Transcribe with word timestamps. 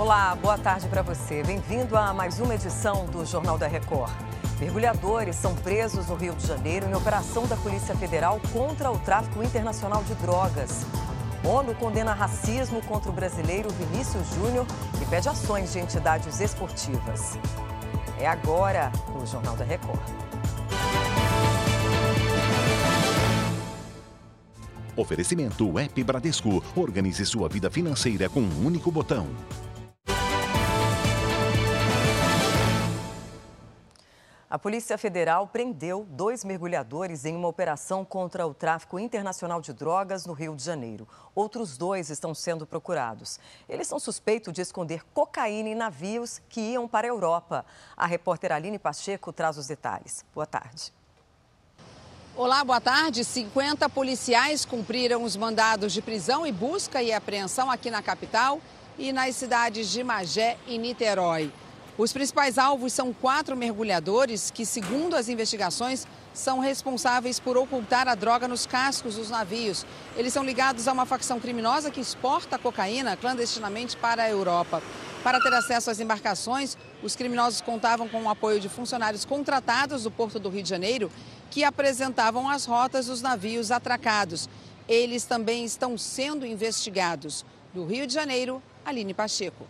Olá, 0.00 0.34
boa 0.34 0.56
tarde 0.56 0.88
para 0.88 1.02
você. 1.02 1.42
Bem-vindo 1.42 1.94
a 1.94 2.14
mais 2.14 2.40
uma 2.40 2.54
edição 2.54 3.04
do 3.04 3.22
Jornal 3.26 3.58
da 3.58 3.66
Record. 3.66 4.10
Mergulhadores 4.58 5.36
são 5.36 5.54
presos 5.54 6.06
no 6.06 6.14
Rio 6.14 6.34
de 6.34 6.46
Janeiro 6.46 6.86
em 6.88 6.94
operação 6.94 7.46
da 7.46 7.54
Polícia 7.54 7.94
Federal 7.94 8.40
contra 8.50 8.90
o 8.90 8.98
tráfico 8.98 9.42
internacional 9.42 10.02
de 10.04 10.14
drogas. 10.14 10.86
ONU 11.44 11.74
condena 11.74 12.14
racismo 12.14 12.80
contra 12.86 13.10
o 13.10 13.12
brasileiro 13.12 13.68
Vinícius 13.68 14.26
Júnior 14.30 14.66
e 15.02 15.04
pede 15.04 15.28
ações 15.28 15.70
de 15.74 15.80
entidades 15.80 16.40
esportivas. 16.40 17.38
É 18.18 18.26
agora 18.26 18.90
no 19.14 19.26
Jornal 19.26 19.54
da 19.54 19.66
Record. 19.66 20.00
Oferecimento 24.96 25.70
Web 25.70 26.02
Bradesco. 26.04 26.64
Organize 26.74 27.26
sua 27.26 27.50
vida 27.50 27.70
financeira 27.70 28.30
com 28.30 28.40
um 28.40 28.64
único 28.64 28.90
botão. 28.90 29.28
A 34.50 34.58
Polícia 34.58 34.98
Federal 34.98 35.46
prendeu 35.46 36.04
dois 36.10 36.42
mergulhadores 36.42 37.24
em 37.24 37.36
uma 37.36 37.46
operação 37.46 38.04
contra 38.04 38.44
o 38.44 38.52
tráfico 38.52 38.98
internacional 38.98 39.60
de 39.60 39.72
drogas 39.72 40.26
no 40.26 40.32
Rio 40.32 40.56
de 40.56 40.64
Janeiro. 40.64 41.06
Outros 41.36 41.76
dois 41.76 42.10
estão 42.10 42.34
sendo 42.34 42.66
procurados. 42.66 43.38
Eles 43.68 43.86
são 43.86 44.00
suspeitos 44.00 44.52
de 44.52 44.60
esconder 44.60 45.04
cocaína 45.14 45.68
em 45.68 45.76
navios 45.76 46.42
que 46.48 46.60
iam 46.60 46.88
para 46.88 47.06
a 47.06 47.10
Europa. 47.10 47.64
A 47.96 48.06
repórter 48.06 48.50
Aline 48.50 48.76
Pacheco 48.76 49.32
traz 49.32 49.56
os 49.56 49.68
detalhes. 49.68 50.24
Boa 50.34 50.46
tarde. 50.46 50.92
Olá, 52.36 52.64
boa 52.64 52.80
tarde. 52.80 53.22
50 53.22 53.88
policiais 53.88 54.64
cumpriram 54.64 55.22
os 55.22 55.36
mandados 55.36 55.92
de 55.92 56.02
prisão 56.02 56.44
e 56.44 56.50
busca 56.50 57.00
e 57.00 57.12
apreensão 57.12 57.70
aqui 57.70 57.88
na 57.88 58.02
capital 58.02 58.60
e 58.98 59.12
nas 59.12 59.36
cidades 59.36 59.88
de 59.92 60.02
Magé 60.02 60.58
e 60.66 60.76
Niterói. 60.76 61.52
Os 62.00 62.14
principais 62.14 62.56
alvos 62.56 62.94
são 62.94 63.12
quatro 63.12 63.54
mergulhadores 63.54 64.50
que, 64.50 64.64
segundo 64.64 65.14
as 65.14 65.28
investigações, 65.28 66.06
são 66.32 66.58
responsáveis 66.58 67.38
por 67.38 67.58
ocultar 67.58 68.08
a 68.08 68.14
droga 68.14 68.48
nos 68.48 68.64
cascos 68.64 69.16
dos 69.16 69.28
navios. 69.28 69.84
Eles 70.16 70.32
são 70.32 70.42
ligados 70.42 70.88
a 70.88 70.94
uma 70.94 71.04
facção 71.04 71.38
criminosa 71.38 71.90
que 71.90 72.00
exporta 72.00 72.58
cocaína 72.58 73.18
clandestinamente 73.18 73.98
para 73.98 74.22
a 74.22 74.30
Europa. 74.30 74.82
Para 75.22 75.42
ter 75.42 75.52
acesso 75.52 75.90
às 75.90 76.00
embarcações, 76.00 76.74
os 77.02 77.14
criminosos 77.14 77.60
contavam 77.60 78.08
com 78.08 78.22
o 78.22 78.30
apoio 78.30 78.58
de 78.58 78.70
funcionários 78.70 79.26
contratados 79.26 80.04
do 80.04 80.10
Porto 80.10 80.38
do 80.38 80.48
Rio 80.48 80.62
de 80.62 80.70
Janeiro 80.70 81.12
que 81.50 81.64
apresentavam 81.64 82.48
as 82.48 82.64
rotas 82.64 83.08
dos 83.08 83.20
navios 83.20 83.70
atracados. 83.70 84.48
Eles 84.88 85.26
também 85.26 85.66
estão 85.66 85.98
sendo 85.98 86.46
investigados. 86.46 87.44
Do 87.74 87.84
Rio 87.84 88.06
de 88.06 88.14
Janeiro, 88.14 88.62
Aline 88.86 89.12
Pacheco. 89.12 89.66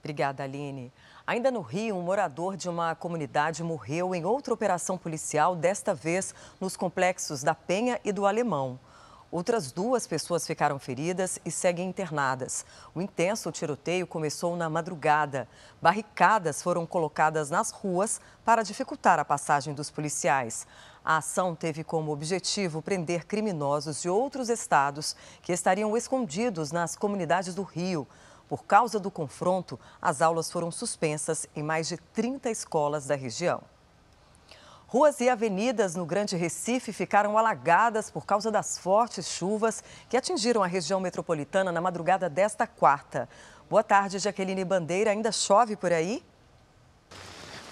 Obrigada, 0.00 0.42
Aline. 0.42 0.92
Ainda 1.26 1.50
no 1.50 1.62
Rio, 1.62 1.96
um 1.96 2.02
morador 2.02 2.54
de 2.54 2.68
uma 2.68 2.94
comunidade 2.94 3.62
morreu 3.62 4.14
em 4.14 4.26
outra 4.26 4.52
operação 4.52 4.98
policial, 4.98 5.56
desta 5.56 5.94
vez 5.94 6.34
nos 6.60 6.76
complexos 6.76 7.42
da 7.42 7.54
Penha 7.54 7.98
e 8.04 8.12
do 8.12 8.26
Alemão. 8.26 8.78
Outras 9.32 9.72
duas 9.72 10.06
pessoas 10.06 10.46
ficaram 10.46 10.78
feridas 10.78 11.38
e 11.42 11.50
seguem 11.50 11.88
internadas. 11.88 12.66
O 12.94 13.00
intenso 13.00 13.50
tiroteio 13.50 14.06
começou 14.06 14.54
na 14.54 14.68
madrugada. 14.68 15.48
Barricadas 15.80 16.62
foram 16.62 16.84
colocadas 16.84 17.48
nas 17.48 17.70
ruas 17.70 18.20
para 18.44 18.62
dificultar 18.62 19.18
a 19.18 19.24
passagem 19.24 19.72
dos 19.72 19.90
policiais. 19.90 20.66
A 21.02 21.16
ação 21.16 21.54
teve 21.54 21.82
como 21.82 22.12
objetivo 22.12 22.82
prender 22.82 23.26
criminosos 23.26 24.02
de 24.02 24.10
outros 24.10 24.50
estados 24.50 25.16
que 25.40 25.52
estariam 25.54 25.96
escondidos 25.96 26.70
nas 26.70 26.94
comunidades 26.94 27.54
do 27.54 27.62
Rio. 27.62 28.06
Por 28.48 28.64
causa 28.64 29.00
do 29.00 29.10
confronto, 29.10 29.78
as 30.00 30.20
aulas 30.20 30.50
foram 30.50 30.70
suspensas 30.70 31.46
em 31.56 31.62
mais 31.62 31.88
de 31.88 31.96
30 31.96 32.50
escolas 32.50 33.06
da 33.06 33.14
região. 33.14 33.62
Ruas 34.86 35.18
e 35.20 35.28
avenidas 35.28 35.96
no 35.96 36.06
Grande 36.06 36.36
Recife 36.36 36.92
ficaram 36.92 37.36
alagadas 37.36 38.10
por 38.10 38.24
causa 38.24 38.50
das 38.50 38.78
fortes 38.78 39.26
chuvas 39.26 39.82
que 40.08 40.16
atingiram 40.16 40.62
a 40.62 40.68
região 40.68 41.00
metropolitana 41.00 41.72
na 41.72 41.80
madrugada 41.80 42.30
desta 42.30 42.64
quarta. 42.66 43.28
Boa 43.68 43.82
tarde, 43.82 44.20
Jaqueline 44.20 44.64
Bandeira. 44.64 45.10
Ainda 45.10 45.32
chove 45.32 45.74
por 45.74 45.92
aí? 45.92 46.22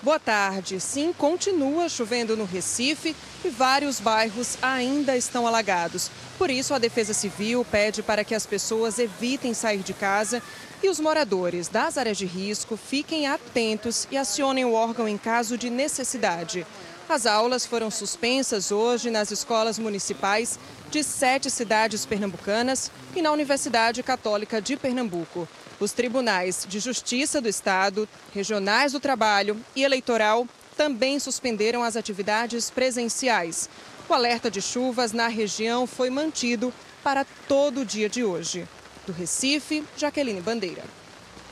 Boa 0.02 0.19
tarde. 0.19 0.80
Sim, 0.80 1.12
continua 1.12 1.88
chovendo 1.88 2.36
no 2.36 2.44
Recife 2.44 3.14
e 3.44 3.48
vários 3.48 4.00
bairros 4.00 4.58
ainda 4.60 5.16
estão 5.16 5.46
alagados. 5.46 6.10
Por 6.36 6.50
isso, 6.50 6.75
a 6.75 6.78
Defesa 6.80 7.14
Civil 7.14 7.64
pede 7.64 8.02
para 8.02 8.25
que 8.25 8.34
as 8.34 8.44
pessoas 8.44 8.98
evitem 8.98 9.54
sair 9.54 9.78
de 9.78 9.94
casa 9.94 10.42
e 10.82 10.88
os 10.88 10.98
moradores 10.98 11.69
das 11.69 11.97
áreas 11.97 12.19
de 12.19 12.26
risco 12.26 12.76
fiquem 12.76 13.26
atentos 13.26 14.09
e 14.10 14.16
acionem 14.16 14.65
o 14.65 14.72
órgão 14.72 15.09
em 15.09 15.16
caso 15.16 15.56
de 15.56 15.70
necessidade. 15.70 16.66
As 17.09 17.26
aulas 17.26 17.65
foram 17.65 17.91
suspensas 17.91 18.72
hoje 18.72 19.10
nas 19.10 19.31
escolas 19.31 19.78
municipais 19.78 20.59
de 20.91 21.04
sete 21.04 21.50
cidades 21.50 22.04
pernambucanas 22.04 22.91
e 23.15 23.22
na 23.22 23.31
Universidade 23.31 24.03
Católica 24.03 24.60
de 24.60 24.76
Pernambuco. 24.76 25.48
Os 25.78 25.93
tribunais 25.93 26.66
de 26.69 26.78
Justiça 26.81 27.41
do 27.41 27.49
Estado, 27.49 28.09
regionais 28.34 28.93
do 28.93 29.00
trabalho 29.00 29.59
e 29.75 29.82
eleitoral 29.82 30.47
também 30.76 31.19
suspenderam 31.19 31.82
as 31.82 31.97
atividades 31.97 32.70
presenciais. 32.70 33.69
O 34.09 34.14
alerta 34.14 34.50
de 34.50 34.60
chuvas 34.60 35.12
na 35.12 35.28
região 35.28 35.87
foi 35.87 36.10
mantido 36.10 36.72
para 37.03 37.25
todo 37.47 37.81
o 37.81 37.84
dia 37.84 38.09
de 38.09 38.25
hoje. 38.25 38.66
Do 39.04 39.12
Recife, 39.12 39.84
Jaqueline 39.96 40.40
Bandeira. 40.40 40.84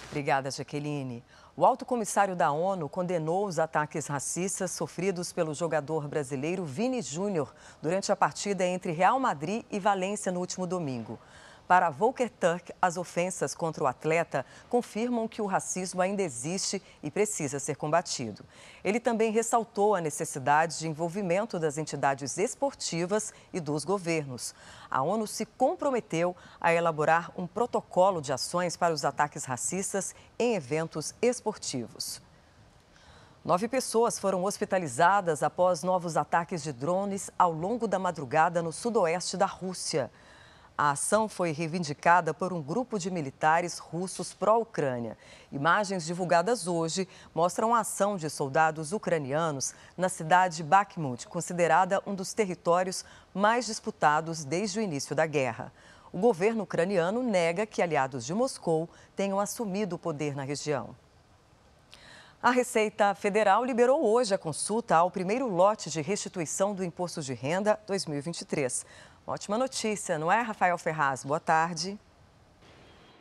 Obrigada, 0.08 0.52
Jaqueline. 0.52 1.20
O 1.56 1.66
alto 1.66 1.84
comissário 1.84 2.36
da 2.36 2.52
ONU 2.52 2.88
condenou 2.88 3.44
os 3.44 3.58
ataques 3.58 4.06
racistas 4.06 4.70
sofridos 4.70 5.32
pelo 5.32 5.52
jogador 5.52 6.06
brasileiro 6.06 6.64
Vini 6.64 7.02
Júnior 7.02 7.52
durante 7.82 8.12
a 8.12 8.16
partida 8.16 8.64
entre 8.64 8.92
Real 8.92 9.18
Madrid 9.18 9.64
e 9.68 9.80
Valência 9.80 10.30
no 10.30 10.38
último 10.38 10.64
domingo. 10.64 11.18
Para 11.70 11.88
Volker 11.88 12.28
Turk, 12.28 12.72
as 12.82 12.96
ofensas 12.96 13.54
contra 13.54 13.84
o 13.84 13.86
atleta 13.86 14.44
confirmam 14.68 15.28
que 15.28 15.40
o 15.40 15.46
racismo 15.46 16.02
ainda 16.02 16.20
existe 16.20 16.82
e 17.00 17.12
precisa 17.12 17.60
ser 17.60 17.76
combatido. 17.76 18.44
Ele 18.82 18.98
também 18.98 19.30
ressaltou 19.30 19.94
a 19.94 20.00
necessidade 20.00 20.80
de 20.80 20.88
envolvimento 20.88 21.60
das 21.60 21.78
entidades 21.78 22.38
esportivas 22.38 23.32
e 23.52 23.60
dos 23.60 23.84
governos. 23.84 24.52
A 24.90 25.00
ONU 25.00 25.28
se 25.28 25.46
comprometeu 25.46 26.34
a 26.60 26.74
elaborar 26.74 27.30
um 27.36 27.46
protocolo 27.46 28.20
de 28.20 28.32
ações 28.32 28.76
para 28.76 28.92
os 28.92 29.04
ataques 29.04 29.44
racistas 29.44 30.12
em 30.40 30.56
eventos 30.56 31.14
esportivos. 31.22 32.20
Nove 33.44 33.68
pessoas 33.68 34.18
foram 34.18 34.42
hospitalizadas 34.42 35.40
após 35.40 35.84
novos 35.84 36.16
ataques 36.16 36.64
de 36.64 36.72
drones 36.72 37.30
ao 37.38 37.52
longo 37.52 37.86
da 37.86 37.96
madrugada 37.96 38.60
no 38.60 38.72
sudoeste 38.72 39.36
da 39.36 39.46
Rússia. 39.46 40.10
A 40.82 40.92
ação 40.92 41.28
foi 41.28 41.52
reivindicada 41.52 42.32
por 42.32 42.54
um 42.54 42.62
grupo 42.62 42.98
de 42.98 43.10
militares 43.10 43.76
russos 43.78 44.32
pró-Ucrânia. 44.32 45.14
Imagens 45.52 46.06
divulgadas 46.06 46.66
hoje 46.66 47.06
mostram 47.34 47.74
a 47.74 47.80
ação 47.80 48.16
de 48.16 48.30
soldados 48.30 48.90
ucranianos 48.90 49.74
na 49.94 50.08
cidade 50.08 50.56
de 50.56 50.64
Bakhmut, 50.64 51.28
considerada 51.28 52.02
um 52.06 52.14
dos 52.14 52.32
territórios 52.32 53.04
mais 53.34 53.66
disputados 53.66 54.42
desde 54.42 54.78
o 54.78 54.82
início 54.82 55.14
da 55.14 55.26
guerra. 55.26 55.70
O 56.10 56.18
governo 56.18 56.62
ucraniano 56.62 57.22
nega 57.22 57.66
que 57.66 57.82
aliados 57.82 58.24
de 58.24 58.32
Moscou 58.32 58.88
tenham 59.14 59.38
assumido 59.38 59.96
o 59.96 59.98
poder 59.98 60.34
na 60.34 60.44
região. 60.44 60.96
A 62.42 62.50
Receita 62.50 63.14
Federal 63.14 63.62
liberou 63.66 64.02
hoje 64.02 64.34
a 64.34 64.38
consulta 64.38 64.96
ao 64.96 65.10
primeiro 65.10 65.46
lote 65.46 65.90
de 65.90 66.00
restituição 66.00 66.74
do 66.74 66.82
Imposto 66.82 67.20
de 67.20 67.34
Renda 67.34 67.78
2023. 67.86 68.86
Ótima 69.26 69.58
notícia, 69.58 70.18
não 70.18 70.32
é, 70.32 70.40
Rafael 70.40 70.78
Ferraz? 70.78 71.22
Boa 71.22 71.38
tarde. 71.38 71.98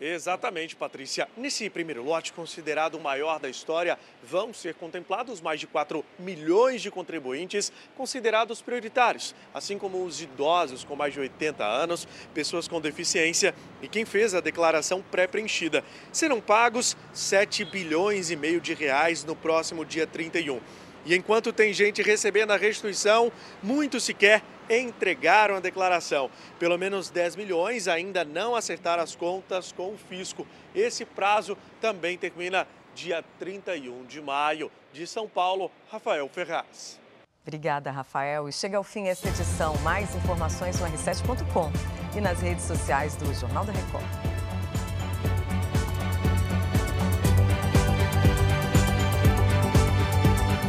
Exatamente, 0.01 0.78
Patrícia. 0.78 1.28
Nesse 1.36 1.69
primeiro 1.69 2.01
lote, 2.01 2.31
considerado 2.31 2.96
o 2.96 3.01
maior 3.01 3.38
da 3.38 3.50
história, 3.50 4.00
vão 4.24 4.54
ser 4.54 4.75
contemplados 4.75 5.42
mais 5.42 5.60
de 5.60 5.68
4 5.68 6.06
milhões 6.18 6.81
de 6.81 6.90
contribuintes 6.90 7.69
considerados 7.98 8.62
prioritários, 8.62 9.36
assim 9.54 9.78
como 9.78 10.06
os 10.06 10.22
idosos 10.22 10.86
com 10.86 10.96
mais 10.96 11.13
de 11.13 11.19
80 11.19 11.66
anos, 11.66 12.07
pessoas 12.34 12.66
com 12.66 12.80
deficiência 12.80 13.54
e 13.81 13.90
quem 13.90 14.06
fez 14.06 14.34
a 14.34 14.40
declaração 14.40 15.01
pré-preenchida. 15.01 15.84
Serão 16.13 16.40
pagos 16.40 16.95
7 17.12 17.66
bilhões 17.66 18.31
e 18.31 18.38
meio 18.38 18.62
de 18.62 18.74
reais 18.74 19.25
no 19.25 19.36
próximo 19.36 19.84
dia 19.84 20.07
31. 20.07 20.62
E 21.10 21.16
enquanto 21.16 21.52
tem 21.52 21.74
gente 21.74 22.04
recebendo 22.04 22.52
a 22.52 22.56
restituição, 22.56 23.32
muito 23.64 24.00
se 24.00 24.14
quer 24.14 24.44
entregaram 24.70 25.56
a 25.56 25.60
declaração. 25.60 26.30
Pelo 26.60 26.78
menos 26.78 27.10
10 27.10 27.36
milhões 27.36 27.88
ainda 27.88 28.24
não 28.24 28.56
acertaram 28.56 29.02
as 29.02 29.16
contas 29.16 29.72
com 29.72 29.96
o 29.96 29.98
fisco. 29.98 30.46
Esse 30.76 31.06
prazo 31.06 31.58
também 31.82 32.16
termina 32.16 32.68
dia 32.94 33.24
31 33.40 34.06
de 34.06 34.22
maio. 34.22 34.72
De 34.94 35.08
São 35.08 35.28
Paulo, 35.28 35.72
Rafael 35.90 36.30
Ferraz. 36.30 37.00
Obrigada, 37.42 37.90
Rafael. 37.90 38.48
E 38.48 38.54
chega 38.54 38.78
ao 38.78 38.84
fim 38.84 39.08
essa 39.08 39.28
edição. 39.28 39.76
Mais 39.80 40.14
informações 40.14 40.80
no 40.80 40.86
r7.com 40.86 41.72
e 42.16 42.22
nas 42.22 42.40
redes 42.40 42.66
sociais 42.66 43.16
do 43.16 43.34
Jornal 43.34 43.66
da 43.66 43.72
Record. 43.72 44.29